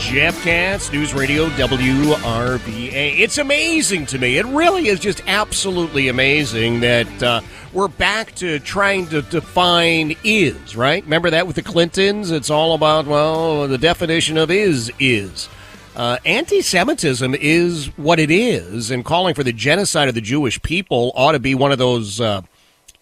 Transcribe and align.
Jeff 0.00 0.42
Katz, 0.42 0.90
News 0.90 1.12
Radio 1.12 1.50
WRVA. 1.50 3.18
It's 3.18 3.36
amazing 3.36 4.06
to 4.06 4.18
me. 4.18 4.38
It 4.38 4.46
really 4.46 4.88
is 4.88 4.98
just 4.98 5.22
absolutely 5.26 6.08
amazing 6.08 6.80
that 6.80 7.22
uh, 7.22 7.42
we're 7.74 7.86
back 7.86 8.34
to 8.36 8.58
trying 8.60 9.06
to 9.08 9.20
define 9.20 10.16
is, 10.24 10.74
right? 10.74 11.04
Remember 11.04 11.30
that 11.30 11.46
with 11.46 11.54
the 11.54 11.62
Clintons? 11.62 12.30
It's 12.30 12.48
all 12.48 12.74
about, 12.74 13.06
well, 13.06 13.68
the 13.68 13.78
definition 13.78 14.38
of 14.38 14.50
is 14.50 14.90
is. 14.98 15.48
Uh, 15.94 16.16
Anti 16.24 16.62
Semitism 16.62 17.34
is 17.34 17.86
what 17.98 18.18
it 18.18 18.30
is, 18.30 18.90
and 18.90 19.04
calling 19.04 19.34
for 19.34 19.44
the 19.44 19.52
genocide 19.52 20.08
of 20.08 20.14
the 20.14 20.22
Jewish 20.22 20.60
people 20.62 21.12
ought 21.14 21.32
to 21.32 21.38
be 21.38 21.54
one 21.54 21.72
of 21.72 21.78
those 21.78 22.20
uh, 22.20 22.40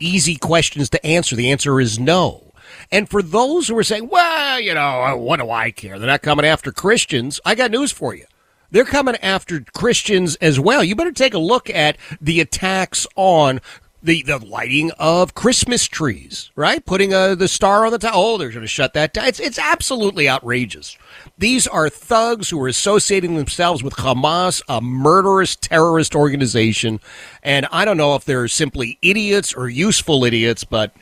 easy 0.01 0.35
questions 0.37 0.91
to 0.91 1.07
answer. 1.07 1.37
The 1.37 1.53
answer 1.53 1.81
is 1.81 1.99
no. 1.99 2.48
And 2.91 3.09
for 3.09 3.23
those 3.23 3.69
who 3.69 3.79
are 3.79 3.85
saying, 3.85 4.09
well, 4.09 4.61
you 4.61 4.75
know, 4.75 5.03
uh, 5.03 5.17
what 5.17 5.41
do 5.41 5.51
I 5.51 5.71
care? 5.71 5.99
They're 5.99 6.07
not 6.07 6.23
coming 6.23 6.47
after 6.47 6.73
Christians. 6.73 7.41
I 7.45 7.55
got 7.55 7.71
news 7.71 7.93
for 7.93 8.15
you. 8.15 8.27
They're 8.71 8.85
coming 8.85 9.17
after 9.17 9.65
Christians 9.75 10.37
as 10.37 10.61
well. 10.61 10.85
You 10.85 10.95
better 10.95 11.13
take 11.13 11.35
a 11.35 11.39
look 11.39 11.71
at 11.71 11.97
the 12.21 12.41
attacks 12.41 13.07
on 13.17 13.61
the, 14.03 14.23
the 14.23 14.39
lighting 14.39 14.91
of 14.99 15.35
Christmas 15.35 15.87
trees, 15.87 16.51
right? 16.55 16.85
Putting 16.85 17.13
a, 17.13 17.35
the 17.35 17.49
star 17.49 17.85
on 17.85 17.93
the 17.93 17.99
top. 17.99 18.13
Oh, 18.15 18.39
they're 18.39 18.51
going 18.51 18.61
to 18.61 18.69
shut 18.69 18.95
that 18.95 19.13
down. 19.13 19.27
It's, 19.27 19.41
it's 19.41 19.59
absolutely 19.59 20.29
outrageous. 20.29 20.97
These 21.37 21.67
are 21.67 21.89
thugs 21.89 22.51
who 22.51 22.63
are 22.63 22.69
associating 22.69 23.37
themselves 23.37 23.83
with 23.83 23.95
Hamas, 23.95 24.63
a 24.69 24.81
murderous 24.81 25.57
terrorist 25.57 26.15
organization. 26.15 27.01
And 27.43 27.67
I 27.73 27.85
don't 27.85 27.97
know 27.97 28.15
if 28.15 28.25
they're 28.25 28.49
simply 28.49 28.99
idiots 29.03 29.53
or 29.53 29.69
useful 29.69 30.25
idiots, 30.25 30.63
but 30.63 30.93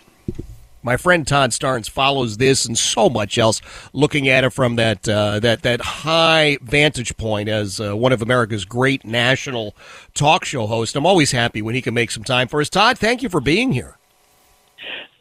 my 0.86 0.96
friend 0.96 1.26
Todd 1.26 1.50
Starnes 1.50 1.90
follows 1.90 2.36
this 2.36 2.64
and 2.64 2.78
so 2.78 3.10
much 3.10 3.36
else, 3.36 3.60
looking 3.92 4.28
at 4.28 4.44
it 4.44 4.50
from 4.50 4.76
that 4.76 5.06
uh, 5.08 5.40
that 5.40 5.62
that 5.62 5.80
high 5.80 6.58
vantage 6.62 7.16
point 7.16 7.48
as 7.48 7.80
uh, 7.80 7.96
one 7.96 8.12
of 8.12 8.22
America's 8.22 8.64
great 8.64 9.04
national 9.04 9.74
talk 10.14 10.44
show 10.44 10.66
hosts. 10.66 10.94
I'm 10.94 11.04
always 11.04 11.32
happy 11.32 11.60
when 11.60 11.74
he 11.74 11.82
can 11.82 11.92
make 11.92 12.12
some 12.12 12.22
time 12.22 12.46
for 12.46 12.60
us. 12.60 12.70
Todd, 12.70 12.98
thank 12.98 13.22
you 13.22 13.28
for 13.28 13.40
being 13.40 13.72
here. 13.72 13.98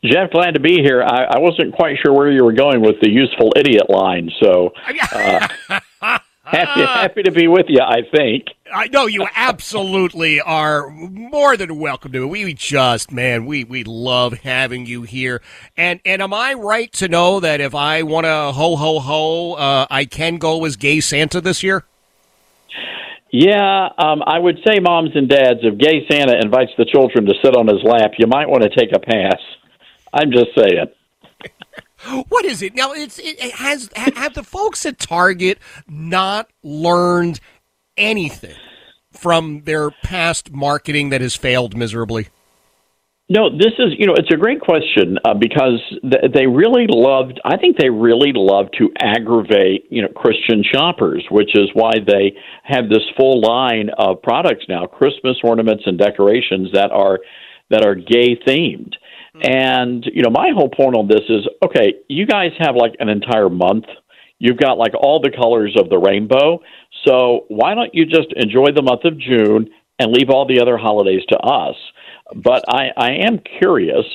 Jeff, 0.05 0.29
glad 0.31 0.53
to 0.53 0.59
be 0.59 0.83
here. 0.83 1.01
I, 1.01 1.23
I 1.23 1.39
wasn't 1.39 1.73
quite 1.73 1.97
sure 2.03 2.13
where 2.13 2.31
you 2.31 2.43
were 2.43 2.53
going 2.53 2.81
with 2.81 2.99
the 3.01 3.09
useful 3.09 3.51
idiot 3.55 3.89
line, 3.89 4.29
so 4.39 4.71
uh, 5.13 5.47
happy 6.45 6.81
happy 6.81 7.23
to 7.23 7.31
be 7.31 7.47
with 7.47 7.65
you. 7.69 7.81
I 7.81 8.01
think. 8.15 8.45
I 8.73 8.87
know 8.87 9.05
you 9.05 9.27
absolutely 9.35 10.41
are 10.41 10.89
more 10.89 11.55
than 11.55 11.79
welcome 11.79 12.11
to. 12.13 12.27
We 12.27 12.53
just, 12.53 13.11
man, 13.11 13.45
we 13.45 13.63
we 13.63 13.83
love 13.83 14.39
having 14.39 14.85
you 14.85 15.03
here. 15.03 15.41
And 15.77 15.99
and 16.05 16.21
am 16.21 16.33
I 16.33 16.53
right 16.53 16.91
to 16.93 17.07
know 17.07 17.39
that 17.39 17.61
if 17.61 17.75
I 17.75 18.03
want 18.03 18.25
to 18.25 18.51
ho 18.51 18.75
ho 18.75 18.99
ho, 18.99 19.53
uh, 19.53 19.87
I 19.89 20.05
can 20.05 20.37
go 20.37 20.65
as 20.65 20.75
gay 20.75 20.99
Santa 20.99 21.41
this 21.41 21.63
year? 21.63 21.83
Yeah, 23.31 23.89
um, 23.97 24.23
I 24.25 24.39
would 24.39 24.59
say, 24.65 24.79
moms 24.79 25.11
and 25.13 25.27
dads, 25.27 25.59
if 25.61 25.77
gay 25.77 26.07
Santa 26.09 26.39
invites 26.41 26.71
the 26.77 26.85
children 26.85 27.25
to 27.25 27.33
sit 27.43 27.53
on 27.53 27.67
his 27.67 27.83
lap, 27.83 28.11
you 28.17 28.27
might 28.27 28.47
want 28.47 28.63
to 28.63 28.69
take 28.69 28.95
a 28.95 28.99
pass. 28.99 29.41
I'm 30.13 30.31
just 30.31 30.51
saying. 30.55 30.85
what 32.29 32.45
is 32.45 32.61
it 32.61 32.75
now? 32.75 32.93
It's 32.93 33.19
it, 33.19 33.39
has 33.53 33.89
have 33.95 34.33
the 34.33 34.43
folks 34.43 34.85
at 34.85 34.99
Target 34.99 35.59
not 35.87 36.49
learned 36.63 37.39
anything 37.97 38.55
from 39.11 39.61
their 39.63 39.91
past 39.91 40.51
marketing 40.51 41.09
that 41.09 41.21
has 41.21 41.35
failed 41.35 41.75
miserably? 41.75 42.27
No, 43.27 43.49
this 43.49 43.73
is, 43.79 43.93
you 43.97 44.05
know, 44.05 44.13
it's 44.13 44.31
a 44.31 44.37
great 44.37 44.61
question 44.61 45.17
uh, 45.25 45.33
because 45.33 45.81
th- 46.03 46.31
they 46.31 46.45
really 46.45 46.85
loved, 46.87 47.41
I 47.43 47.57
think 47.57 47.75
they 47.75 47.89
really 47.89 48.31
love 48.35 48.67
to 48.77 48.91
aggravate, 48.99 49.85
you 49.89 50.03
know, 50.03 50.09
Christian 50.09 50.63
shoppers, 50.63 51.25
which 51.31 51.49
is 51.55 51.67
why 51.73 51.93
they 52.05 52.37
have 52.63 52.87
this 52.87 53.01
full 53.17 53.41
line 53.41 53.89
of 53.97 54.21
products 54.21 54.65
now, 54.69 54.85
Christmas 54.85 55.37
ornaments 55.43 55.83
and 55.87 55.97
decorations 55.97 56.69
that 56.73 56.91
are, 56.91 57.19
that 57.71 57.83
are 57.83 57.95
gay 57.95 58.35
themed. 58.47 58.93
And, 59.41 60.05
you 60.13 60.23
know, 60.23 60.29
my 60.29 60.49
whole 60.55 60.69
point 60.69 60.95
on 60.95 61.07
this 61.07 61.21
is 61.29 61.47
okay, 61.63 61.95
you 62.07 62.25
guys 62.25 62.51
have 62.59 62.75
like 62.75 62.93
an 62.99 63.09
entire 63.09 63.49
month. 63.49 63.85
You've 64.39 64.57
got 64.57 64.77
like 64.77 64.93
all 64.93 65.19
the 65.19 65.31
colors 65.31 65.75
of 65.79 65.89
the 65.89 65.97
rainbow. 65.97 66.59
So 67.05 67.45
why 67.47 67.75
don't 67.75 67.93
you 67.93 68.05
just 68.05 68.33
enjoy 68.35 68.67
the 68.75 68.81
month 68.81 69.05
of 69.05 69.17
June 69.19 69.69
and 69.99 70.11
leave 70.11 70.29
all 70.29 70.45
the 70.45 70.61
other 70.61 70.77
holidays 70.77 71.21
to 71.29 71.37
us? 71.37 71.75
But 72.35 72.63
I, 72.67 72.89
I 72.97 73.11
am 73.25 73.39
curious 73.59 74.05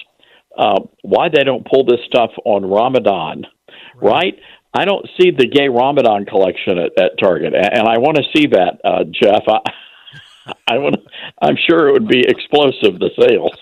uh, 0.58 0.80
why 1.02 1.28
they 1.28 1.44
don't 1.44 1.66
pull 1.66 1.84
this 1.84 2.00
stuff 2.06 2.30
on 2.44 2.64
Ramadan, 2.64 3.46
right? 3.94 4.02
right? 4.02 4.34
I 4.72 4.84
don't 4.84 5.06
see 5.18 5.30
the 5.30 5.48
gay 5.48 5.68
Ramadan 5.68 6.26
collection 6.26 6.78
at, 6.78 7.02
at 7.02 7.18
Target, 7.18 7.54
and 7.54 7.88
I 7.88 7.98
want 7.98 8.18
to 8.18 8.22
see 8.36 8.46
that, 8.48 8.78
uh, 8.84 9.04
Jeff. 9.10 9.42
I, 9.48 10.52
I 10.68 10.78
want. 10.78 10.96
I'm 11.42 11.56
sure 11.68 11.88
it 11.88 11.92
would 11.92 12.08
be 12.08 12.20
explosive 12.20 12.98
the 12.98 13.10
sales. 13.18 13.56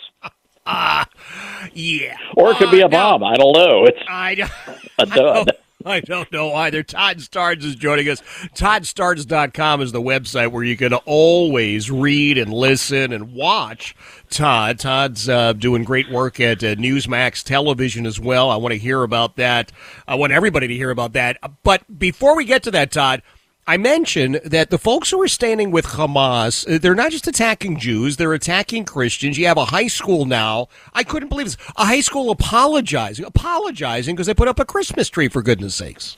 Ah, 1.78 1.81
uh, 1.81 1.84
yeah. 1.84 2.16
Or 2.37 2.50
it 2.50 2.56
could 2.56 2.71
be 2.71 2.81
a 2.81 2.89
bomb. 2.89 3.22
I 3.22 3.37
don't 3.37 3.53
know. 3.53 3.84
It's 3.84 3.99
I 4.09 4.34
don't, 4.34 4.50
a 4.99 5.06
dud. 5.06 5.53
I 5.87 6.00
don't 6.00 6.31
know 6.33 6.53
either. 6.55 6.83
Todd 6.83 7.19
Starnes 7.19 7.62
is 7.62 7.77
joining 7.77 8.09
us. 8.09 8.21
ToddStarnes.com 8.55 9.81
is 9.81 9.93
the 9.93 10.03
website 10.03 10.50
where 10.50 10.65
you 10.65 10.77
can 10.77 10.93
always 10.93 11.88
read 11.88 12.37
and 12.37 12.53
listen 12.53 13.12
and 13.12 13.33
watch 13.33 13.94
Todd. 14.28 14.81
Todd's 14.81 15.28
uh, 15.28 15.53
doing 15.53 15.84
great 15.84 16.11
work 16.11 16.41
at 16.41 16.65
uh, 16.65 16.75
Newsmax 16.75 17.44
Television 17.44 18.06
as 18.06 18.19
well. 18.19 18.50
I 18.50 18.56
want 18.56 18.72
to 18.72 18.78
hear 18.78 19.05
about 19.05 19.37
that. 19.37 19.71
I 20.06 20.17
want 20.17 20.33
everybody 20.33 20.67
to 20.67 20.75
hear 20.75 20.91
about 20.91 21.12
that. 21.12 21.38
But 21.62 21.99
before 21.99 22.37
we 22.37 22.44
get 22.44 22.65
to 22.65 22.72
that, 22.72 22.91
Todd, 22.91 23.22
I 23.69 23.77
mentioned 23.77 24.41
that 24.47 24.71
the 24.71 24.79
folks 24.79 25.11
who 25.11 25.21
are 25.21 25.29
standing 25.29 25.71
with 25.71 25.84
Hamas, 25.89 26.67
uh, 26.67 26.79
they're 26.79 26.94
not 26.94 27.11
just 27.11 27.26
attacking 27.26 27.79
Jews, 27.79 28.17
they're 28.17 28.32
attacking 28.32 28.87
Christians. 28.87 29.37
You 29.37 29.47
have 29.47 29.59
a 29.59 29.67
high 29.67 29.88
school 29.88 30.25
now. 30.25 30.69
I 30.94 31.05
couldn't 31.05 31.29
believe 31.29 31.49
this. 31.49 31.59
A 31.76 31.85
high 31.85 32.00
school 32.00 32.31
apologizing, 32.31 33.26
apologizing 33.26 34.17
because 34.17 34.26
they 34.26 34.32
put 34.32 34.49
up 34.49 34.59
a 34.59 34.65
Christmas 34.65 35.11
tree, 35.11 35.29
for 35.29 35.43
goodness 35.43 35.75
sakes. 35.75 36.17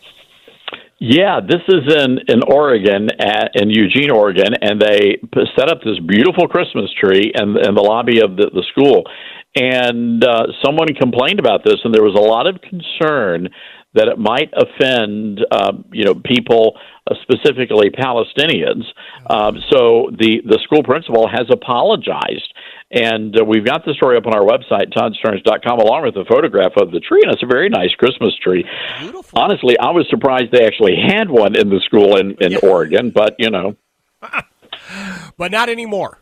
Yeah, 1.00 1.40
this 1.40 1.62
is 1.66 1.92
in 1.92 2.18
in 2.28 2.40
Oregon, 2.46 3.08
at, 3.18 3.50
in 3.54 3.68
Eugene, 3.68 4.12
Oregon, 4.12 4.54
and 4.62 4.80
they 4.80 5.18
set 5.58 5.68
up 5.68 5.80
this 5.84 5.98
beautiful 6.06 6.46
Christmas 6.46 6.88
tree 7.00 7.32
in, 7.34 7.56
in 7.56 7.74
the 7.74 7.82
lobby 7.82 8.20
of 8.20 8.36
the, 8.36 8.48
the 8.54 8.64
school. 8.70 9.02
And 9.56 10.24
uh, 10.24 10.44
someone 10.64 10.86
complained 10.94 11.40
about 11.40 11.64
this, 11.64 11.80
and 11.82 11.92
there 11.92 12.04
was 12.04 12.14
a 12.14 12.22
lot 12.22 12.46
of 12.46 12.60
concern 12.60 13.48
that 13.94 14.06
it 14.06 14.18
might 14.18 14.52
offend, 14.54 15.40
um, 15.50 15.84
you 15.92 16.04
know, 16.04 16.14
people, 16.14 16.76
uh, 16.76 16.80
specifically 17.22 17.90
Palestinians. 17.90 18.84
Um, 19.28 19.58
so 19.70 20.10
the 20.18 20.42
the 20.44 20.58
school 20.64 20.82
principal 20.82 21.28
has 21.28 21.46
apologized, 21.50 22.52
and 22.90 23.38
uh, 23.38 23.44
we've 23.44 23.64
got 23.64 23.84
the 23.84 23.94
story 23.94 24.16
up 24.16 24.26
on 24.26 24.34
our 24.34 24.44
website, 24.44 24.92
toddstarnes.com, 24.92 25.78
along 25.78 26.04
with 26.04 26.16
a 26.16 26.24
photograph 26.24 26.72
of 26.76 26.90
the 26.90 27.00
tree, 27.00 27.20
and 27.22 27.32
it's 27.32 27.42
a 27.42 27.46
very 27.46 27.68
nice 27.68 27.94
Christmas 27.98 28.34
tree. 28.42 28.64
Beautiful. 28.98 29.38
Honestly, 29.38 29.78
I 29.78 29.90
was 29.90 30.06
surprised 30.10 30.52
they 30.52 30.66
actually 30.66 30.96
had 30.96 31.30
one 31.30 31.56
in 31.56 31.68
the 31.70 31.80
school 31.84 32.16
in 32.16 32.36
in 32.40 32.52
yeah. 32.52 32.58
Oregon, 32.62 33.10
but 33.10 33.36
you 33.38 33.50
know. 33.50 33.76
but 35.36 35.50
not 35.50 35.68
anymore. 35.68 36.18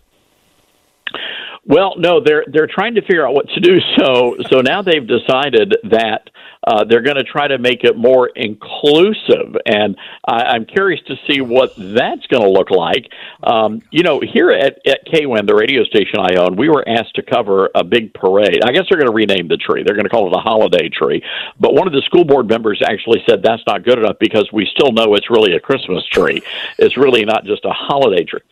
Well, 1.68 1.94
no, 1.98 2.22
they're 2.24 2.44
they're 2.50 2.68
trying 2.72 2.94
to 2.94 3.02
figure 3.02 3.26
out 3.26 3.34
what 3.34 3.46
to 3.50 3.60
do. 3.60 3.76
So 3.98 4.36
so 4.50 4.60
now 4.62 4.80
they've 4.80 5.06
decided 5.06 5.76
that 5.90 6.30
uh, 6.68 6.84
they're 6.84 7.02
going 7.02 7.16
to 7.16 7.24
try 7.24 7.48
to 7.48 7.56
make 7.56 7.82
it 7.82 7.96
more 7.96 8.28
inclusive, 8.28 9.56
and 9.64 9.96
I, 10.26 10.42
I'm 10.52 10.66
curious 10.66 11.00
to 11.06 11.16
see 11.26 11.40
what 11.40 11.72
that's 11.76 12.26
going 12.26 12.42
to 12.42 12.50
look 12.50 12.70
like. 12.70 13.10
Um, 13.42 13.80
you 13.90 14.02
know, 14.02 14.20
here 14.20 14.50
at 14.50 14.78
at 14.86 15.06
KWIN, 15.06 15.46
the 15.46 15.54
radio 15.54 15.82
station 15.84 16.20
I 16.20 16.34
own, 16.36 16.56
we 16.56 16.68
were 16.68 16.86
asked 16.86 17.14
to 17.14 17.22
cover 17.22 17.70
a 17.74 17.82
big 17.82 18.12
parade. 18.12 18.60
I 18.62 18.72
guess 18.72 18.84
they're 18.90 18.98
going 18.98 19.10
to 19.10 19.14
rename 19.14 19.48
the 19.48 19.56
tree. 19.56 19.82
They're 19.82 19.96
going 19.96 20.04
to 20.04 20.10
call 20.10 20.26
it 20.26 20.36
a 20.36 20.40
holiday 20.40 20.90
tree. 20.90 21.24
But 21.58 21.72
one 21.72 21.86
of 21.86 21.94
the 21.94 22.02
school 22.02 22.24
board 22.24 22.48
members 22.48 22.82
actually 22.84 23.22
said 23.26 23.42
that's 23.42 23.62
not 23.66 23.82
good 23.82 23.98
enough 23.98 24.16
because 24.20 24.50
we 24.52 24.68
still 24.70 24.92
know 24.92 25.14
it's 25.14 25.30
really 25.30 25.54
a 25.54 25.60
Christmas 25.60 26.04
tree. 26.06 26.42
It's 26.78 26.98
really 26.98 27.24
not 27.24 27.46
just 27.46 27.64
a 27.64 27.72
holiday 27.72 28.24
tree. 28.24 28.42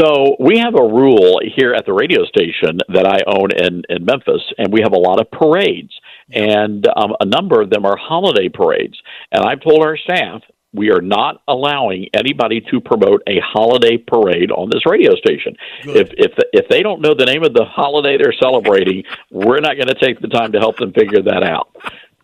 So 0.00 0.34
we 0.40 0.56
have 0.58 0.74
a 0.76 0.82
rule 0.82 1.40
here 1.54 1.74
at 1.74 1.84
the 1.84 1.92
radio 1.92 2.24
station 2.24 2.78
that 2.88 3.06
I 3.06 3.18
own 3.26 3.50
in, 3.52 3.82
in 3.90 4.04
Memphis, 4.06 4.40
and 4.56 4.72
we 4.72 4.80
have 4.80 4.94
a 4.94 4.98
lot 4.98 5.20
of 5.20 5.30
parades, 5.30 5.92
and 6.32 6.86
um, 6.96 7.12
a 7.20 7.26
number 7.26 7.60
of 7.60 7.68
them 7.68 7.84
are 7.84 7.98
holiday 7.98 8.48
parades. 8.48 8.98
And 9.30 9.44
I've 9.44 9.60
told 9.60 9.84
our 9.84 9.98
staff 9.98 10.40
we 10.72 10.90
are 10.90 11.02
not 11.02 11.42
allowing 11.48 12.06
anybody 12.14 12.62
to 12.70 12.80
promote 12.80 13.22
a 13.26 13.40
holiday 13.44 13.98
parade 13.98 14.50
on 14.52 14.70
this 14.70 14.86
radio 14.86 15.14
station. 15.16 15.56
If 15.84 16.10
if 16.16 16.32
if 16.52 16.68
they 16.68 16.82
don't 16.82 17.02
know 17.02 17.14
the 17.14 17.26
name 17.26 17.42
of 17.42 17.52
the 17.52 17.64
holiday 17.64 18.16
they're 18.16 18.32
celebrating, 18.40 19.02
we're 19.30 19.60
not 19.60 19.74
going 19.76 19.88
to 19.88 19.98
take 20.00 20.20
the 20.20 20.28
time 20.28 20.52
to 20.52 20.60
help 20.60 20.78
them 20.78 20.92
figure 20.92 21.22
that 21.22 21.42
out. 21.42 21.76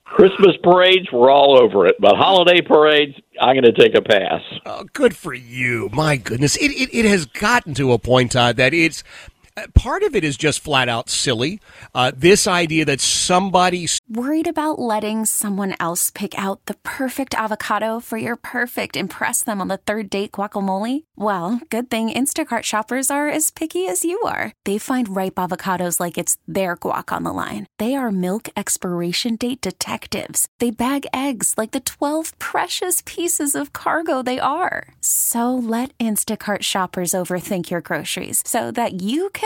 Christmas 0.07 0.57
parades, 0.63 1.11
we're 1.13 1.31
all 1.31 1.61
over 1.61 1.85
it, 1.85 1.97
but 1.99 2.17
holiday 2.17 2.61
parades, 2.63 3.15
I'm 3.41 3.55
going 3.55 3.65
to 3.65 3.73
take 3.73 3.95
a 3.95 4.01
pass. 4.01 4.41
Oh, 4.65 4.85
good 4.93 5.17
for 5.17 5.35
you. 5.35 5.91
My 5.93 6.17
goodness. 6.17 6.57
It, 6.57 6.71
it, 6.71 6.95
it 6.97 7.05
has 7.05 7.27
gotten 7.27 7.75
to 7.75 7.93
a 7.93 7.99
point, 7.99 8.33
Todd, 8.33 8.57
that 8.57 8.73
it's 8.73 9.03
part 9.75 10.03
of 10.03 10.15
it 10.15 10.25
is 10.25 10.37
just 10.37 10.61
flat 10.61 10.89
out 10.89 11.09
silly. 11.09 11.61
Uh, 11.95 12.13
this 12.17 12.47
idea 12.47 12.85
that 12.85 13.01
somebody. 13.01 13.89
Worried 14.09 14.47
about 14.47 14.79
letting 14.79 15.25
someone 15.25 15.75
else 15.81 16.11
pick 16.11 16.39
out 16.39 16.65
the 16.67 16.75
perfect 16.85 17.35
avocado 17.35 18.01
for 18.01 18.19
your 18.19 18.37
perfect 18.37 18.97
impress 18.97 19.43
them 19.43 19.61
on 19.61 19.69
the 19.69 19.79
third 19.79 20.11
date 20.11 20.33
guacamole? 20.33 21.05
Well, 21.17 21.61
good 21.71 21.91
thing 21.91 22.11
Instacart 22.11 22.63
shoppers 22.63 23.11
are 23.11 23.29
as 23.29 23.51
picky 23.51 23.87
as 23.89 24.05
you 24.05 24.21
are. 24.23 24.53
They 24.65 24.79
find 24.79 25.15
ripe 25.17 25.37
avocados 25.37 25.99
like 25.99 26.19
it's 26.19 26.39
their 26.47 26.77
guac 26.77 27.13
on 27.13 27.25
the 27.25 27.33
line. 27.33 27.67
They 27.79 27.95
are 27.95 28.13
milk 28.13 28.49
expiration 28.57 29.37
date 29.37 29.61
detectives. 29.61 30.47
They 30.61 30.71
bag 30.71 31.07
eggs 31.13 31.55
like 31.57 31.73
the 31.73 31.81
12 31.81 32.39
precious 32.39 33.03
pieces 33.07 33.55
of 33.55 33.73
cargo 33.73 34.23
they 34.23 34.39
are. 34.39 34.89
So 35.01 35.55
let 35.55 35.97
Instacart 35.99 36.63
shoppers 36.63 37.13
overthink 37.13 37.71
your 37.71 37.81
groceries 37.81 38.43
so 38.47 38.71
that 38.73 39.03
you 39.03 39.31
can 39.31 39.46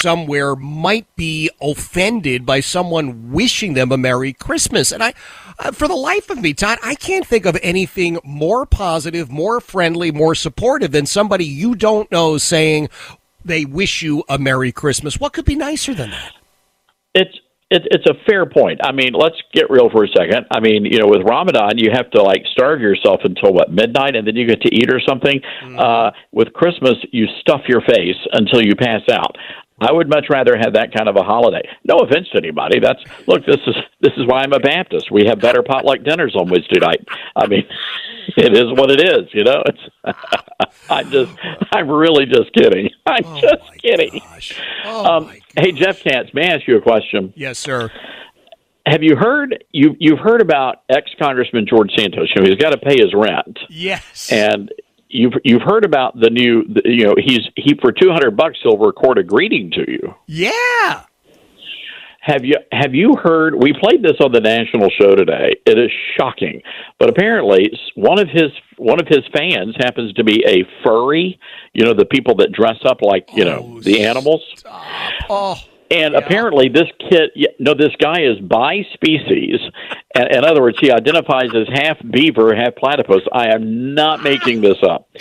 Somewhere 0.01 0.55
might 0.55 1.07
be 1.15 1.49
offended 1.61 2.45
by 2.45 2.59
someone 2.59 3.31
wishing 3.31 3.73
them 3.73 3.91
a 3.91 3.97
Merry 3.97 4.33
Christmas. 4.33 4.91
And 4.91 5.03
I, 5.03 5.13
uh, 5.59 5.71
for 5.71 5.87
the 5.87 5.95
life 5.95 6.29
of 6.29 6.39
me, 6.41 6.53
Todd, 6.53 6.79
I 6.83 6.95
can't 6.95 7.25
think 7.25 7.45
of 7.45 7.57
anything 7.61 8.19
more 8.23 8.65
positive, 8.65 9.29
more 9.29 9.59
friendly, 9.59 10.11
more 10.11 10.35
supportive 10.35 10.91
than 10.91 11.05
somebody 11.05 11.45
you 11.45 11.75
don't 11.75 12.11
know 12.11 12.37
saying 12.37 12.89
they 13.45 13.65
wish 13.65 14.01
you 14.01 14.23
a 14.27 14.37
Merry 14.37 14.71
Christmas. 14.71 15.19
What 15.19 15.33
could 15.33 15.45
be 15.45 15.55
nicer 15.55 15.93
than 15.93 16.11
that? 16.11 16.33
It's 17.13 17.37
it, 17.71 17.87
it's 17.89 18.05
a 18.05 18.15
fair 18.29 18.45
point. 18.45 18.81
I 18.83 18.91
mean, 18.91 19.13
let's 19.13 19.37
get 19.53 19.69
real 19.69 19.89
for 19.89 20.03
a 20.03 20.07
second. 20.09 20.45
I 20.51 20.59
mean, 20.59 20.83
you 20.83 20.99
know, 20.99 21.07
with 21.07 21.21
Ramadan, 21.23 21.77
you 21.77 21.89
have 21.93 22.11
to 22.11 22.21
like 22.21 22.43
starve 22.51 22.81
yourself 22.81 23.21
until 23.23 23.53
what 23.53 23.71
midnight, 23.71 24.17
and 24.17 24.27
then 24.27 24.35
you 24.35 24.45
get 24.45 24.61
to 24.63 24.75
eat 24.75 24.91
or 24.91 24.99
something. 25.07 25.39
Uh, 25.79 26.11
with 26.33 26.51
Christmas, 26.51 26.95
you 27.13 27.27
stuff 27.39 27.61
your 27.69 27.79
face 27.81 28.17
until 28.33 28.61
you 28.61 28.75
pass 28.75 29.01
out. 29.09 29.37
I 29.81 29.91
would 29.91 30.07
much 30.09 30.27
rather 30.29 30.55
have 30.57 30.73
that 30.73 30.93
kind 30.93 31.09
of 31.09 31.15
a 31.17 31.23
holiday. 31.23 31.67
No 31.83 31.97
offense 31.99 32.29
to 32.29 32.37
anybody. 32.37 32.79
That's 32.79 33.01
look. 33.27 33.45
This 33.45 33.59
is 33.67 33.75
this 33.99 34.13
is 34.17 34.25
why 34.27 34.43
I'm 34.43 34.53
a 34.53 34.59
Baptist. 34.59 35.11
We 35.11 35.25
have 35.25 35.39
better 35.41 35.63
potluck 35.63 36.03
dinners 36.03 36.35
on 36.35 36.49
Wednesday 36.49 36.79
night. 36.79 37.05
I 37.35 37.47
mean, 37.47 37.65
it 38.37 38.53
is 38.53 38.67
what 38.77 38.91
it 38.91 39.01
is. 39.01 39.27
You 39.33 39.43
know, 39.43 39.63
it's. 39.65 39.79
I'm 40.89 41.09
just. 41.11 41.31
I'm 41.73 41.89
really 41.89 42.25
just 42.25 42.53
kidding. 42.53 42.89
I'm 43.07 43.23
Oh, 43.25 43.41
just 43.41 43.63
my 43.69 43.75
kidding. 43.77 44.19
gosh. 44.19 44.59
Oh, 44.85 45.05
Um, 45.17 45.25
my 45.25 45.39
hey, 45.57 45.71
Jeff 45.71 46.01
Katz, 46.03 46.33
may 46.33 46.49
I 46.51 46.55
ask 46.55 46.67
you 46.67 46.77
a 46.77 46.81
question? 46.81 47.33
Yes, 47.35 47.57
sir. 47.57 47.89
Have 48.85 49.03
you 49.03 49.15
heard 49.15 49.63
you 49.71 49.95
you've 49.99 50.19
heard 50.19 50.41
about 50.41 50.83
ex 50.89 51.09
Congressman 51.19 51.65
George 51.67 51.91
Santos? 51.97 52.29
You 52.35 52.41
know, 52.43 52.49
he's 52.49 52.57
got 52.59 52.71
to 52.71 52.77
pay 52.77 52.97
his 52.99 53.13
rent, 53.13 53.59
Yes. 53.69 54.31
and 54.31 54.71
you've 55.11 55.33
you've 55.43 55.61
heard 55.61 55.85
about 55.85 56.19
the 56.19 56.29
new. 56.29 56.63
You 56.85 57.05
know, 57.05 57.15
he's 57.17 57.41
he 57.55 57.75
for 57.81 57.91
two 57.91 58.09
hundred 58.11 58.35
bucks 58.37 58.57
he'll 58.63 58.77
record 58.77 59.17
a 59.17 59.23
greeting 59.23 59.71
to 59.71 59.89
you. 59.91 60.15
yeah. 60.27 61.03
Have 62.23 62.45
you 62.45 62.53
have 62.71 62.93
you 62.93 63.15
heard? 63.15 63.55
We 63.55 63.73
played 63.73 64.03
this 64.03 64.17
on 64.23 64.31
the 64.31 64.39
national 64.41 64.91
show 64.91 65.15
today. 65.15 65.55
It 65.65 65.79
is 65.79 65.89
shocking, 66.15 66.61
but 66.99 67.09
apparently 67.09 67.71
one 67.95 68.19
of 68.19 68.27
his 68.29 68.51
one 68.77 69.01
of 69.01 69.07
his 69.07 69.21
fans 69.35 69.75
happens 69.79 70.13
to 70.13 70.23
be 70.23 70.43
a 70.45 70.63
furry. 70.83 71.39
You 71.73 71.83
know, 71.83 71.95
the 71.95 72.05
people 72.05 72.35
that 72.35 72.51
dress 72.51 72.77
up 72.85 73.01
like 73.01 73.27
you 73.33 73.43
know 73.43 73.71
Oh, 73.77 73.81
the 73.81 74.03
animals. 74.03 74.43
Oh, 75.31 75.55
And 75.91 76.15
apparently, 76.15 76.69
this 76.69 76.87
kid, 77.09 77.31
yeah, 77.35 77.49
no, 77.59 77.73
this 77.73 77.93
guy 77.99 78.21
is 78.21 78.39
by 78.39 78.85
species. 78.93 79.59
In 80.15 80.45
other 80.45 80.61
words, 80.61 80.77
he 80.79 80.91
identifies 80.91 81.49
as 81.53 81.67
half 81.73 81.97
beaver, 82.09 82.55
half 82.55 82.75
platypus. 82.75 83.23
I 83.33 83.53
am 83.53 83.93
not 83.93 84.23
making 84.23 84.61
this 84.61 84.77
up. 84.83 85.09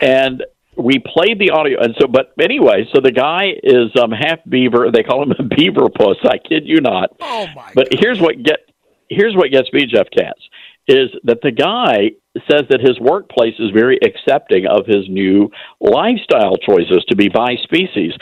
And 0.00 0.44
we 0.76 1.00
played 1.00 1.40
the 1.40 1.50
audio, 1.50 1.80
and 1.80 1.92
so, 2.00 2.06
but 2.06 2.32
anyway, 2.40 2.86
so 2.94 3.00
the 3.00 3.10
guy 3.10 3.48
is 3.64 3.90
um, 4.00 4.12
half 4.12 4.38
beaver. 4.48 4.92
They 4.92 5.02
call 5.02 5.24
him 5.24 5.32
a 5.36 5.42
beaver 5.56 5.88
puss. 5.88 6.18
I 6.22 6.38
kid 6.38 6.68
you 6.68 6.80
not. 6.80 7.16
oh 7.20 7.48
my. 7.54 7.72
But 7.74 7.88
here's 7.90 8.20
what 8.20 8.40
get 8.40 8.60
here's 9.08 9.34
what 9.34 9.50
gets 9.50 9.72
me, 9.72 9.86
Jeff 9.86 10.06
Katz, 10.16 10.40
is 10.86 11.08
that 11.24 11.40
the 11.42 11.50
guy 11.50 12.12
says 12.48 12.62
that 12.70 12.80
his 12.80 13.00
workplace 13.00 13.54
is 13.58 13.72
very 13.72 13.98
accepting 14.04 14.66
of 14.66 14.86
his 14.86 15.08
new 15.08 15.50
lifestyle 15.80 16.56
choices 16.56 17.04
to 17.08 17.16
be 17.16 17.28
by 17.28 17.56
species, 17.64 18.12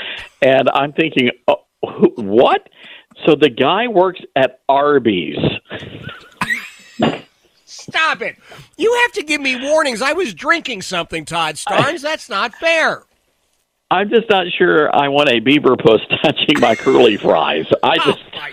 and 0.40 0.70
I'm 0.70 0.94
thinking, 0.94 1.32
oh, 1.48 1.65
what? 1.83 2.68
So 3.25 3.35
the 3.35 3.49
guy 3.50 3.88
works 3.88 4.21
at 4.35 4.61
Arby's. 4.68 5.38
Stop 7.64 8.23
it. 8.23 8.37
You 8.76 8.92
have 9.02 9.12
to 9.12 9.23
give 9.23 9.40
me 9.40 9.61
warnings. 9.61 10.02
I 10.02 10.12
was 10.12 10.35
drinking 10.35 10.83
something, 10.83 11.25
Todd 11.25 11.56
Starnes. 11.56 12.02
That's 12.02 12.28
not 12.28 12.54
fair. 12.54 13.04
I'm 13.90 14.09
just 14.09 14.28
not 14.28 14.47
sure 14.56 14.95
I 14.95 15.09
want 15.09 15.28
a 15.28 15.40
beaver 15.40 15.76
puss 15.76 16.00
touching 16.23 16.61
my 16.61 16.75
curly 16.75 17.16
fries. 17.16 17.66
I 17.83 17.97
Oh 18.00 18.04
just 18.12 18.18
my 18.35 18.52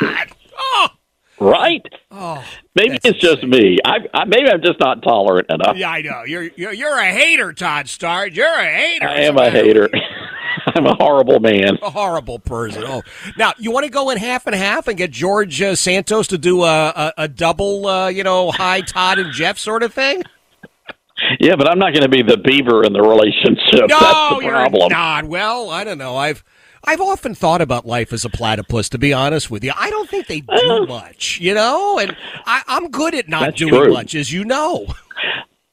God. 0.00 0.28
Oh. 0.56 0.88
right. 1.40 1.84
Oh. 2.10 2.44
Maybe 2.74 2.98
it's 3.02 3.18
just 3.18 3.42
me. 3.42 3.78
I, 3.84 3.98
I 4.14 4.24
maybe 4.24 4.48
I'm 4.48 4.62
just 4.62 4.78
not 4.78 5.02
tolerant 5.02 5.50
enough. 5.50 5.76
Yeah, 5.76 5.90
I 5.90 6.02
know. 6.02 6.22
You're 6.24 6.44
you're, 6.56 6.72
you're 6.72 6.98
a 6.98 7.10
hater, 7.10 7.52
Todd 7.52 7.86
Starnes. 7.86 8.36
You're 8.36 8.46
a 8.46 8.64
hater. 8.64 9.08
I 9.08 9.20
am 9.22 9.36
a 9.36 9.50
hater. 9.50 9.88
I'm 10.74 10.86
a 10.86 10.94
horrible 10.94 11.40
man. 11.40 11.78
A 11.82 11.90
horrible 11.90 12.38
person. 12.38 12.84
Oh, 12.86 13.02
now 13.36 13.52
you 13.58 13.70
want 13.70 13.84
to 13.84 13.90
go 13.90 14.10
in 14.10 14.18
half 14.18 14.46
and 14.46 14.54
half 14.54 14.88
and 14.88 14.96
get 14.96 15.10
George 15.10 15.60
uh, 15.62 15.74
Santos 15.74 16.26
to 16.28 16.38
do 16.38 16.62
a 16.64 16.88
a, 16.88 17.12
a 17.18 17.28
double, 17.28 17.86
uh, 17.86 18.08
you 18.08 18.22
know, 18.24 18.50
hi 18.50 18.80
Todd 18.80 19.18
and 19.18 19.32
Jeff 19.32 19.58
sort 19.58 19.82
of 19.82 19.92
thing. 19.94 20.22
Yeah, 21.40 21.56
but 21.56 21.68
I'm 21.68 21.78
not 21.80 21.92
going 21.92 22.04
to 22.04 22.08
be 22.08 22.22
the 22.22 22.36
beaver 22.36 22.84
in 22.84 22.92
the 22.92 23.02
relationship. 23.02 23.58
No, 23.88 23.98
That's 23.98 24.36
the 24.36 24.40
you're 24.44 24.52
problem. 24.52 24.88
not. 24.92 25.24
Well, 25.24 25.70
I 25.70 25.82
don't 25.84 25.98
know. 25.98 26.16
I've 26.16 26.44
I've 26.84 27.00
often 27.00 27.34
thought 27.34 27.60
about 27.60 27.86
life 27.86 28.12
as 28.12 28.24
a 28.24 28.30
platypus. 28.30 28.88
To 28.90 28.98
be 28.98 29.12
honest 29.12 29.50
with 29.50 29.64
you, 29.64 29.72
I 29.76 29.90
don't 29.90 30.08
think 30.08 30.26
they 30.28 30.40
do 30.40 30.86
much. 30.86 31.40
You 31.40 31.54
know, 31.54 31.98
and 31.98 32.16
I, 32.46 32.62
I'm 32.68 32.90
good 32.90 33.14
at 33.14 33.28
not 33.28 33.40
That's 33.40 33.58
doing 33.58 33.74
true. 33.74 33.92
much, 33.92 34.14
as 34.14 34.32
you 34.32 34.44
know. 34.44 34.86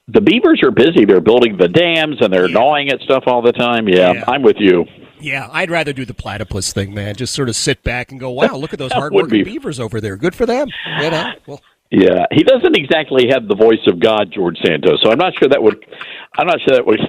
The 0.07 0.21
beavers 0.21 0.61
are 0.63 0.71
busy. 0.71 1.05
They're 1.05 1.19
building 1.21 1.57
the 1.57 1.67
dams 1.67 2.17
and 2.21 2.31
they're 2.31 2.47
gnawing 2.47 2.89
at 2.89 2.99
stuff 3.01 3.23
all 3.25 3.41
the 3.41 3.51
time. 3.51 3.87
Yeah, 3.87 4.11
Yeah. 4.13 4.23
I'm 4.27 4.43
with 4.43 4.57
you. 4.59 4.85
Yeah, 5.19 5.47
I'd 5.51 5.71
rather 5.71 5.93
do 5.93 6.05
the 6.05 6.13
platypus 6.13 6.71
thing, 6.73 6.93
man. 6.93 7.15
Just 7.15 7.33
sort 7.33 7.49
of 7.49 7.55
sit 7.55 7.81
back 7.83 8.11
and 8.11 8.19
go, 8.19 8.29
"Wow, 8.29 8.55
look 8.57 8.73
at 8.73 8.79
those 8.79 8.91
hardworking 8.93 9.29
be- 9.29 9.43
beavers 9.43 9.79
over 9.79 9.99
there. 9.99 10.17
Good 10.17 10.35
for 10.35 10.45
them." 10.45 10.67
You 11.01 11.09
know. 11.09 11.31
Well, 11.47 11.61
Yeah, 11.89 12.25
he 12.31 12.43
doesn't 12.43 12.75
exactly 12.77 13.27
have 13.31 13.47
the 13.47 13.55
voice 13.55 13.79
of 13.87 13.99
God, 13.99 14.31
George 14.31 14.57
Santos. 14.63 15.01
So 15.03 15.09
I'm 15.11 15.17
not 15.17 15.33
sure 15.39 15.47
that 15.49 15.63
would. 15.63 15.83
I'm 16.37 16.45
not 16.45 16.59
sure 16.61 16.75
that 16.75 16.85
would. 16.85 16.99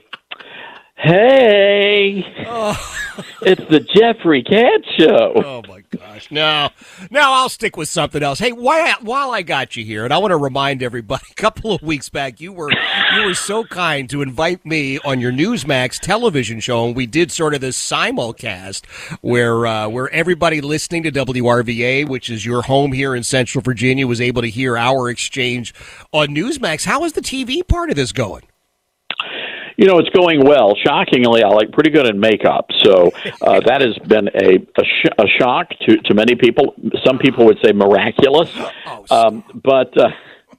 Hey, 0.96 2.24
oh. 2.48 2.96
it's 3.42 3.62
the 3.70 3.80
Jeffrey 3.80 4.42
Katz 4.42 4.86
Show. 4.98 5.32
Oh 5.36 5.62
my 5.68 5.75
gosh! 5.90 6.31
No, 6.31 6.71
no, 7.11 7.21
I'll 7.21 7.49
stick 7.49 7.76
with 7.76 7.88
something 7.88 8.23
else. 8.23 8.38
Hey, 8.38 8.52
while 8.52 8.95
while 9.00 9.31
I 9.31 9.43
got 9.43 9.76
you 9.76 9.85
here, 9.85 10.05
and 10.05 10.12
I 10.12 10.19
want 10.19 10.33
to 10.33 10.37
remind 10.37 10.83
everybody, 10.83 11.25
a 11.31 11.35
couple 11.35 11.73
of 11.75 11.83
weeks 11.83 12.09
back, 12.09 12.40
you 12.40 12.52
were 12.52 12.71
you 13.14 13.25
were 13.25 13.35
so 13.35 13.64
kind 13.64 14.09
to 14.11 14.23
invite 14.23 14.64
me 14.64 14.99
on 15.00 15.21
your 15.21 15.33
Newsmax 15.33 15.99
television 16.00 16.61
show, 16.61 16.87
and 16.87 16.97
we 16.97 17.07
did 17.07 17.31
sort 17.31 17.55
of 17.55 17.61
this 17.61 17.78
simulcast 17.78 18.87
where 19.21 19.66
uh, 19.66 19.88
where 19.88 20.11
everybody 20.11 20.61
listening 20.61 21.02
to 21.05 21.12
WRVA, 21.12 22.09
which 22.09 22.31
is 22.31 22.45
your 22.45 22.62
home 22.62 22.93
here 22.93 23.14
in 23.14 23.23
Central 23.23 23.62
Virginia, 23.62 24.07
was 24.07 24.21
able 24.21 24.43
to 24.43 24.49
hear 24.49 24.76
our 24.76 25.09
exchange 25.09 25.75
on 26.12 26.28
Newsmax. 26.28 26.85
How 26.85 27.05
is 27.05 27.12
the 27.12 27.21
TV 27.21 27.66
part 27.66 27.90
of 27.90 27.97
this 27.97 28.12
going? 28.12 28.43
You 29.76 29.87
know, 29.87 29.99
it's 29.99 30.09
going 30.11 30.45
well. 30.45 30.75
Shockingly, 30.76 31.42
I 31.42 31.49
like 31.49 31.71
pretty 31.73 31.90
good 31.90 32.06
in 32.06 32.18
makeup, 32.18 32.71
so 32.83 33.11
uh, 33.42 33.61
that 33.66 33.80
has 33.83 33.97
been 34.06 34.28
a 34.28 34.56
a, 34.56 34.85
sh- 34.85 35.14
a 35.18 35.26
shock 35.38 35.68
to 35.87 35.97
to 35.99 36.14
many 36.14 36.35
people. 36.35 36.75
Some 37.04 37.18
people 37.18 37.45
would 37.47 37.59
say 37.64 37.73
miraculous, 37.73 38.50
um, 39.11 39.45
but 39.62 39.97
uh, 39.99 40.09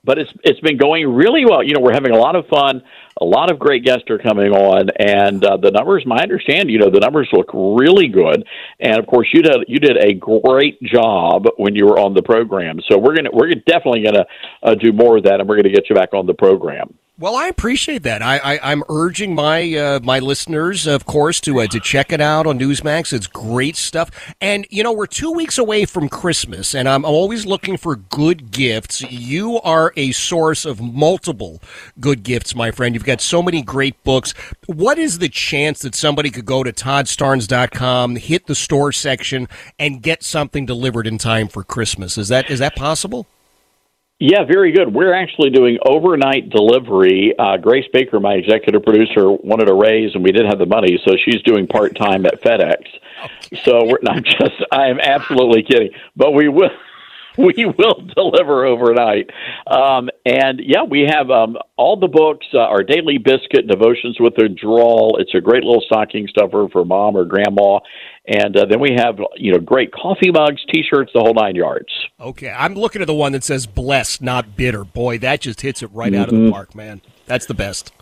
but 0.03 0.17
it's 0.17 0.31
it's 0.43 0.59
been 0.61 0.77
going 0.77 1.07
really 1.13 1.45
well. 1.45 1.63
You 1.63 1.73
know, 1.73 1.81
we're 1.81 1.93
having 1.93 2.11
a 2.13 2.17
lot 2.17 2.35
of 2.35 2.47
fun. 2.47 2.81
A 3.19 3.25
lot 3.25 3.51
of 3.51 3.57
great 3.57 3.83
guests 3.83 4.09
are 4.09 4.19
coming 4.19 4.51
on, 4.53 4.89
and 4.99 5.43
uh, 5.43 5.57
the 5.57 5.71
numbers. 5.71 6.05
My 6.05 6.17
understand, 6.21 6.69
you 6.69 6.77
know, 6.79 6.89
the 6.89 6.99
numbers 6.99 7.27
look 7.33 7.49
really 7.53 8.07
good. 8.07 8.45
And 8.79 8.99
of 8.99 9.07
course, 9.07 9.27
you 9.33 9.41
did 9.41 9.65
you 9.67 9.79
did 9.79 9.97
a 9.97 10.13
great 10.13 10.81
job 10.83 11.47
when 11.57 11.75
you 11.75 11.85
were 11.85 11.99
on 11.99 12.13
the 12.13 12.21
program. 12.21 12.79
So 12.87 12.97
we're 12.97 13.15
gonna 13.15 13.31
we're 13.33 13.53
definitely 13.65 14.03
gonna 14.03 14.25
uh, 14.63 14.75
do 14.75 14.93
more 14.93 15.17
of 15.17 15.23
that, 15.23 15.39
and 15.39 15.49
we're 15.49 15.57
gonna 15.57 15.73
get 15.73 15.89
you 15.89 15.95
back 15.95 16.13
on 16.13 16.25
the 16.25 16.35
program. 16.35 16.93
Well, 17.19 17.35
I 17.35 17.47
appreciate 17.47 18.03
that. 18.03 18.21
I, 18.21 18.37
I, 18.37 18.71
I'm 18.71 18.83
urging 18.89 19.33
my 19.33 19.73
uh, 19.73 19.99
my 20.03 20.19
listeners, 20.19 20.85
of 20.85 21.07
course, 21.07 21.41
to 21.41 21.61
uh, 21.61 21.65
to 21.65 21.79
check 21.79 22.11
it 22.11 22.21
out 22.21 22.45
on 22.45 22.59
Newsmax. 22.59 23.11
It's 23.11 23.25
great 23.25 23.75
stuff. 23.75 24.11
And 24.39 24.67
you 24.69 24.83
know, 24.83 24.91
we're 24.91 25.07
two 25.07 25.31
weeks 25.31 25.57
away 25.57 25.85
from 25.85 26.09
Christmas, 26.09 26.75
and 26.75 26.87
I'm 26.87 27.03
always 27.03 27.47
looking 27.47 27.75
for 27.75 27.95
good 27.95 28.51
gifts. 28.51 29.01
You 29.01 29.59
are 29.61 29.93
a 29.97 30.11
source 30.11 30.63
of 30.63 30.79
multiple 30.79 31.59
good 31.99 32.21
gifts, 32.21 32.53
my 32.53 32.69
friend. 32.69 32.93
You've 32.93 33.03
got 33.03 33.19
so 33.19 33.41
many 33.41 33.63
great 33.63 34.03
books. 34.03 34.35
What 34.67 34.99
is 34.99 35.17
the 35.17 35.29
chance 35.29 35.79
that 35.79 35.95
somebody 35.95 36.29
could 36.29 36.45
go 36.45 36.61
to 36.61 36.71
toddstarnes.com, 36.71 38.17
hit 38.17 38.45
the 38.45 38.53
store 38.53 38.91
section, 38.91 39.47
and 39.79 40.03
get 40.03 40.21
something 40.21 40.67
delivered 40.67 41.07
in 41.07 41.17
time 41.17 41.47
for 41.47 41.63
Christmas? 41.63 42.15
Is 42.15 42.27
that 42.27 42.51
is 42.51 42.59
that 42.59 42.75
possible? 42.75 43.25
Yeah, 44.19 44.45
very 44.45 44.71
good. 44.71 44.91
We're 44.91 45.13
actually 45.13 45.51
doing 45.51 45.77
overnight 45.85 46.49
delivery. 46.49 47.35
Uh, 47.37 47.57
Grace 47.57 47.85
Baker, 47.93 48.19
my 48.19 48.33
executive 48.33 48.81
producer, 48.81 49.29
wanted 49.29 49.69
a 49.69 49.75
raise, 49.75 50.15
and 50.15 50.23
we 50.23 50.31
didn't 50.31 50.49
have 50.49 50.57
the 50.57 50.65
money, 50.65 50.99
so 51.05 51.15
she's 51.23 51.39
doing 51.43 51.67
part 51.67 51.95
time 51.95 52.25
at 52.25 52.41
FedEx. 52.41 52.77
So 53.63 53.85
we're 53.85 53.99
not 54.01 54.23
just. 54.23 54.55
I 54.71 54.87
am 54.87 54.99
absolutely 54.99 55.61
kidding, 55.61 55.91
but 56.15 56.31
we 56.31 56.49
will. 56.49 56.71
We 57.57 57.65
will 57.65 58.01
deliver 58.15 58.65
overnight, 58.65 59.29
um, 59.67 60.09
and 60.25 60.59
yeah, 60.63 60.81
we 60.89 61.01
have 61.07 61.29
um, 61.29 61.55
all 61.75 61.95
the 61.95 62.07
books. 62.07 62.47
Uh, 62.51 62.57
our 62.59 62.81
daily 62.81 63.19
biscuit, 63.19 63.67
devotions 63.67 64.17
with 64.19 64.33
a 64.39 64.49
drawl. 64.49 65.17
It's 65.19 65.35
a 65.35 65.39
great 65.41 65.63
little 65.63 65.83
stocking 65.85 66.27
stuffer 66.27 66.67
for 66.71 66.83
mom 66.83 67.15
or 67.15 67.25
grandma, 67.25 67.79
and 68.27 68.57
uh, 68.57 68.65
then 68.65 68.79
we 68.79 68.95
have 68.97 69.19
you 69.35 69.51
know 69.53 69.59
great 69.59 69.91
coffee 69.91 70.31
mugs, 70.31 70.63
T-shirts, 70.73 71.11
the 71.13 71.19
whole 71.19 71.35
nine 71.35 71.55
yards. 71.55 71.89
Okay, 72.19 72.49
I'm 72.49 72.73
looking 72.73 73.01
at 73.01 73.07
the 73.07 73.13
one 73.13 73.33
that 73.33 73.43
says 73.43 73.67
"blessed, 73.67 74.21
not 74.23 74.55
bitter." 74.57 74.83
Boy, 74.83 75.19
that 75.19 75.41
just 75.41 75.61
hits 75.61 75.83
it 75.83 75.91
right 75.93 76.15
out 76.15 76.29
of 76.29 76.33
Mm-hmm. 76.33 76.45
the 76.47 76.51
park, 76.51 76.73
man. 76.73 77.01
That's 77.27 77.45
the 77.45 77.53
best. 77.53 77.93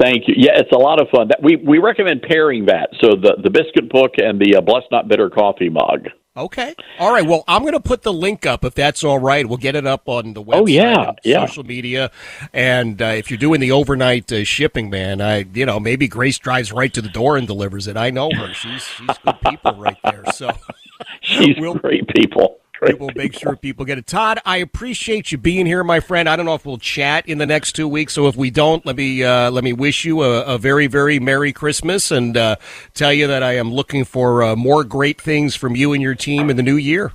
Thank 0.00 0.28
you. 0.28 0.34
Yeah, 0.38 0.52
it's 0.54 0.72
a 0.72 0.78
lot 0.78 1.00
of 1.00 1.08
fun. 1.10 1.28
That 1.28 1.42
we 1.42 1.56
we 1.56 1.78
recommend 1.78 2.22
pairing 2.22 2.66
that. 2.66 2.88
So 3.00 3.10
the 3.20 3.36
the 3.42 3.50
biscuit 3.50 3.90
book 3.90 4.12
and 4.16 4.40
the 4.40 4.56
uh, 4.56 4.60
blessed 4.62 4.86
not 4.90 5.08
bitter 5.08 5.28
coffee 5.28 5.68
mug. 5.68 6.08
Okay. 6.36 6.74
All 7.00 7.12
right. 7.12 7.26
Well, 7.26 7.42
I'm 7.48 7.62
going 7.62 7.72
to 7.74 7.80
put 7.80 8.02
the 8.02 8.12
link 8.12 8.46
up 8.46 8.64
if 8.64 8.74
that's 8.74 9.02
all 9.02 9.18
right. 9.18 9.44
We'll 9.46 9.58
get 9.58 9.74
it 9.74 9.84
up 9.86 10.08
on 10.08 10.32
the 10.34 10.42
website, 10.42 10.54
Oh, 10.60 10.66
yeah, 10.66 11.08
and 11.08 11.18
yeah. 11.24 11.44
social 11.44 11.64
media, 11.64 12.12
and 12.52 13.02
uh, 13.02 13.06
if 13.06 13.30
you're 13.30 13.38
doing 13.38 13.60
the 13.60 13.72
overnight 13.72 14.30
uh, 14.32 14.44
shipping, 14.44 14.90
man, 14.90 15.20
I 15.20 15.44
you 15.52 15.66
know 15.66 15.80
maybe 15.80 16.06
Grace 16.06 16.38
drives 16.38 16.70
right 16.72 16.92
to 16.94 17.02
the 17.02 17.08
door 17.08 17.36
and 17.36 17.46
delivers 17.48 17.88
it. 17.88 17.96
I 17.96 18.10
know 18.10 18.30
her. 18.32 18.54
She's 18.54 18.84
she's 18.84 19.18
good 19.24 19.36
people 19.48 19.72
right 19.74 19.98
there. 20.04 20.22
So 20.32 20.50
She's 21.20 21.56
We'll- 21.58 21.74
great 21.74 22.06
people. 22.08 22.60
We 22.80 22.88
Great 22.88 23.00
will 23.00 23.10
make 23.14 23.38
sure 23.38 23.56
people 23.56 23.84
get 23.84 23.98
it. 23.98 24.06
Todd, 24.06 24.40
I 24.44 24.58
appreciate 24.58 25.32
you 25.32 25.38
being 25.38 25.66
here, 25.66 25.84
my 25.84 26.00
friend. 26.00 26.28
I 26.28 26.36
don't 26.36 26.46
know 26.46 26.54
if 26.54 26.64
we'll 26.64 26.78
chat 26.78 27.28
in 27.28 27.38
the 27.38 27.46
next 27.46 27.72
two 27.72 27.86
weeks, 27.86 28.14
so 28.14 28.26
if 28.26 28.36
we 28.36 28.50
don't, 28.50 28.84
let 28.86 28.96
me 28.96 29.22
uh, 29.22 29.50
let 29.50 29.64
me 29.64 29.72
wish 29.72 30.04
you 30.04 30.22
a, 30.22 30.42
a 30.44 30.58
very 30.58 30.86
very 30.86 31.18
merry 31.18 31.52
Christmas 31.52 32.10
and 32.10 32.36
uh, 32.36 32.56
tell 32.94 33.12
you 33.12 33.26
that 33.26 33.42
I 33.42 33.56
am 33.56 33.72
looking 33.72 34.04
for 34.04 34.42
uh, 34.42 34.56
more 34.56 34.84
great 34.84 35.20
things 35.20 35.54
from 35.54 35.76
you 35.76 35.92
and 35.92 36.02
your 36.02 36.14
team 36.14 36.48
in 36.48 36.56
the 36.56 36.62
new 36.62 36.76
year. 36.76 37.12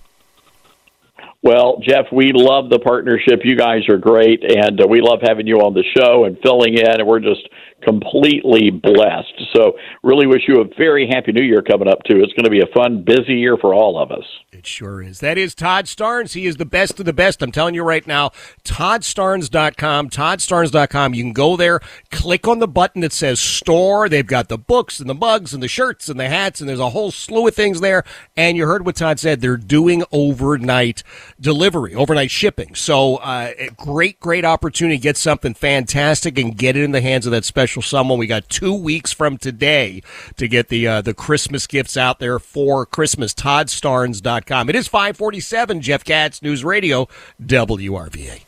Well, 1.45 1.77
Jeff, 1.79 2.05
we 2.12 2.31
love 2.34 2.72
the 2.72 2.79
partnership. 2.79 3.41
You 3.43 3.55
guys 3.55 3.88
are 3.88 3.98
great, 3.98 4.43
and 4.43 4.81
uh, 4.81 4.88
we 4.88 5.00
love 5.00 5.19
having 5.22 5.45
you 5.45 5.57
on 5.57 5.75
the 5.75 5.84
show 5.95 6.25
and 6.25 6.39
filling 6.41 6.74
in. 6.74 6.89
And 6.89 7.07
we're 7.07 7.19
just 7.19 7.48
completely 7.86 8.70
blessed. 8.72 9.34
So, 9.56 9.74
really 10.04 10.27
wish 10.27 10.42
you 10.48 10.62
a 10.62 10.65
very 10.77 11.08
happy 11.08 11.32
New 11.32 11.44
Year 11.44 11.62
coming 11.62 11.88
up 11.88 12.04
too. 12.04 12.18
It's 12.22 12.34
going 12.34 12.46
to 12.46 12.50
be 12.50 12.62
a 12.62 12.74
fun, 12.75 13.04
busy 13.04 13.36
year 13.36 13.58
for 13.58 13.74
all 13.74 14.01
of 14.01 14.12
us. 14.12 14.25
It 14.51 14.65
sure 14.65 15.01
is. 15.01 15.20
That 15.20 15.38
is 15.38 15.54
Todd 15.54 15.86
Starnes. 15.86 16.34
He 16.34 16.46
is 16.46 16.56
the 16.56 16.65
best 16.65 17.00
of 17.00 17.06
the 17.06 17.13
best. 17.13 17.42
I'm 17.42 17.51
telling 17.51 17.75
you 17.75 17.84
right 17.84 18.06
now, 18.08 18.32
toddstarnes.com, 18.63 20.10
toddstarnes.com. 20.10 21.13
You 21.13 21.24
can 21.24 21.34
go 21.34 21.58
there, 21.58 21.82
click 22.10 22.48
on 22.48 22.60
the 22.60 22.68
button 22.68 23.01
that 23.01 23.13
says 23.13 23.39
store. 23.39 24.08
They've 24.08 24.25
got 24.25 24.48
the 24.48 24.58
books 24.58 25.00
and 25.00 25.10
the 25.10 25.13
mugs 25.13 25.54
and 25.54 25.62
the 25.62 25.68
shirts 25.68 26.10
and 26.10 26.20
the 26.20 26.30
hats, 26.30 26.62
and 26.62 26.70
there's 26.70 26.80
a 26.80 26.89
whole 26.89 27.12
slew 27.12 27.48
of 27.48 27.56
things 27.56 27.82
there. 27.82 28.04
And 28.38 28.56
you 28.56 28.65
heard 28.65 28.86
what 28.86 28.96
Todd 28.96 29.20
said. 29.20 29.42
They're 29.42 29.58
doing 29.58 30.04
overnight 30.12 31.04
delivery, 31.39 31.94
overnight 31.94 32.32
shipping. 32.32 32.75
So, 32.75 33.18
uh, 33.18 33.51
a 33.58 33.70
great, 33.72 34.20
great 34.20 34.46
opportunity 34.46 34.98
to 34.98 35.04
get 35.04 35.18
something 35.18 35.54
fantastic 35.54 36.38
and 36.38 36.58
get 36.58 36.75
it 36.77 36.84
in 36.84 36.92
the 36.92 37.01
hands 37.01 37.25
of 37.25 37.32
that 37.32 37.46
special 37.46 37.75
someone. 37.82 38.17
We 38.17 38.27
got 38.27 38.50
two 38.50 38.74
weeks 38.74 39.12
from 39.12 39.38
today 39.38 40.01
to 40.38 40.48
get 40.48 40.70
the 40.70 40.88
uh, 40.88 41.01
the 41.01 41.13
Christmas 41.13 41.67
gifts 41.67 41.98
out 41.98 42.20
there 42.20 42.39
for 42.39 42.86
Christmas. 42.86 43.34
ToddStarnes.com. 43.34 44.70
It 44.70 44.75
is 44.75 44.88
547, 44.88 45.82
Jeff 45.82 46.03
Katz, 46.03 46.41
News 46.41 46.63
Radio, 46.63 47.08
WRVA. 47.41 48.44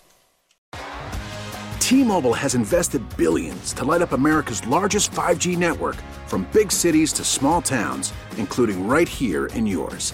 T-Mobile 1.80 2.34
has 2.34 2.54
invested 2.54 3.02
billions 3.16 3.72
to 3.72 3.86
light 3.86 4.02
up 4.02 4.12
America's 4.12 4.66
largest 4.68 5.10
5G 5.12 5.58
network 5.58 5.96
from 6.26 6.46
big 6.52 6.70
cities 6.70 7.14
to 7.14 7.24
small 7.24 7.62
towns, 7.62 8.12
including 8.36 8.86
right 8.88 9.08
here 9.08 9.46
in 9.48 9.66
yours. 9.66 10.14